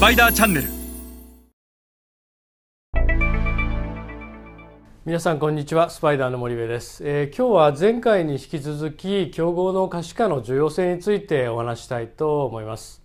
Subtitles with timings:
[0.00, 0.68] スパイダーチャンネル。
[5.04, 5.90] 皆さんこんにちは。
[5.90, 13.02] スパイダーの森部です、えー、今日は前回に引き続き競合の可視化の重要性についてお話したいと思います、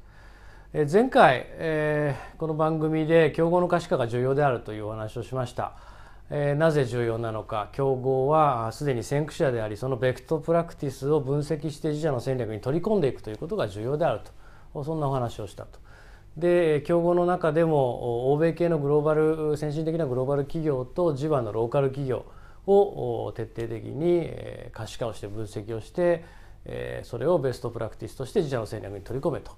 [0.71, 5.73] えー、前回、えー、この番組で競合の可視化が重要であるというお話をしました。
[6.29, 7.67] えー、なぜ重要なのか。
[7.73, 14.21] 競合はすでに先駆者でありそのベクトプラクティスを分析して自社の戦略に取り込んでいくということが重要である
[14.73, 14.85] と。
[14.85, 15.83] そんなお話をしたと。
[16.37, 22.25] で競合の中でも欧米系のグローバル先進的なグローバル企業と地場のローカル企業
[22.67, 24.29] を徹底的に
[24.71, 26.25] 可視化をして分析をして
[27.03, 29.53] それをベストプラクティスとして自社の戦略に取り込めと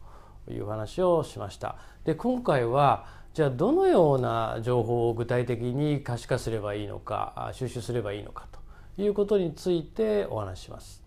[0.51, 1.77] いう話をしました。
[2.05, 11.06] で今回はじゃあどのような情報を具体的に可視化すればいいのか収集すればいいのかということについてお話しします。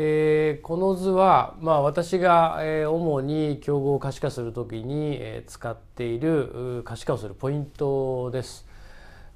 [0.00, 8.64] えー、この図は、まあ、私が、えー、主に競合を可視化するときに、えー、使っている可視化をするポイントです。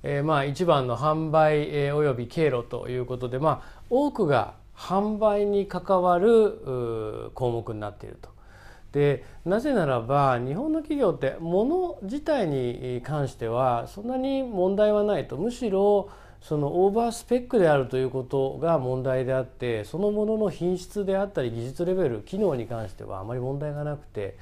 [0.05, 8.32] えー、まあ一番の販売、えー、および経路ということで、まあ、多くが販売に関わる項目になっていると。
[8.93, 16.11] でなぜならば日本の企業って物自体に関してはそんなに問題はないとむしろ
[16.43, 24.37] そのオーバースペックであるということが問題であってそのものの品質であったり技術レベル機能に関してはあまり問題がなくて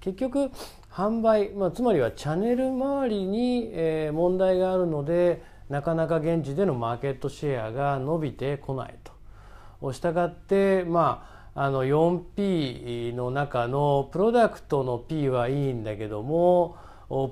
[0.00, 0.50] 結局
[0.90, 9.92] 販売、まあ、つまりはチャンネル周りに、え問題があるのでなかなか現地でのマーケットシェアが伸びてこないと。
[9.92, 16.76] したがってまああの 4P の中のプロダクトの P はいいんだけども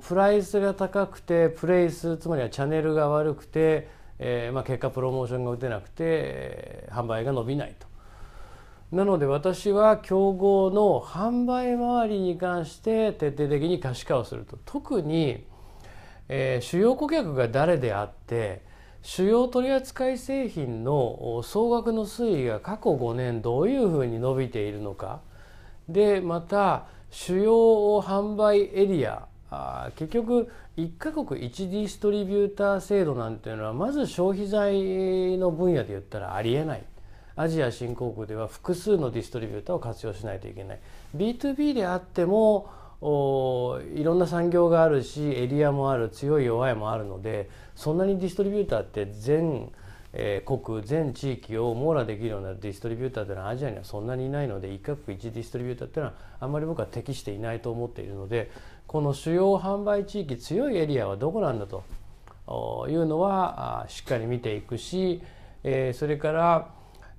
[0.02, 3.88] プライスが高くてプレイスつまりはチャンネルが悪くて
[4.24, 7.88] えーまあ、結果プロモーションが打てなくて、販売が伸びないと。
[8.92, 15.46] なので私は競合の販売周りに関して徹底的に可視化をすると特に、
[16.28, 18.62] えー、主要顧客が誰であって
[19.02, 25.20] 主要取扱製品の総額の推移が過去5年どういうふうに伸びているのか。
[25.88, 27.52] でまた主要
[28.00, 29.26] 販売エリア。
[29.96, 30.48] 結局
[30.78, 36.84] 1カ国1ディストリビューター制度なんていうのはまず消費財の分野で言ったらありえない。
[37.34, 40.80] アジア新興国では複数のディストリビューターを活用しないといけない。
[41.16, 42.70] B2B であっても
[43.02, 49.70] おいろんな産業があるしエリアもある強い弱いもあるのでそんなにディストリビューターって全
[50.14, 58.50] えー、国全地域を網羅できるようなディストリビューターというのはアジアにはそんなにいないので一カ国一ディストリビューターというのはあんまり僕は適していないと思っているので
[58.86, 61.82] この主要販売地域強いエリアはどこなんだと
[62.90, 65.22] いうのはしっかり見ていくし、
[65.64, 66.68] えー、それから、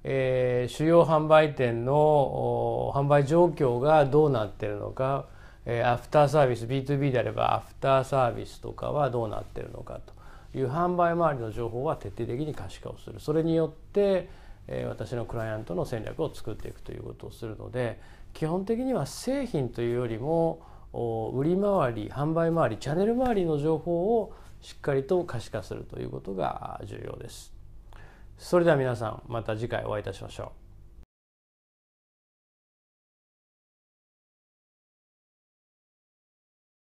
[0.04, 5.26] えー、主要販売店の販売状況がどうなってるのか、
[5.66, 10.14] え、アフターサービス B2B であればアフターサービスとかはどうなってるのかと。
[10.56, 14.30] いう販売周りの情報は徹底的に可視化をするそれによって、
[14.68, 18.00] え私のクライアントの戦略を作っていくということをするので
[18.34, 20.62] 基本的には製品というよりも
[20.94, 27.52] 売り回り販売回りチャンネル周りの情報をしっかりと可視化するということが重要です。
[28.38, 30.63] それでは皆さんまた次回お会いいたしましょう。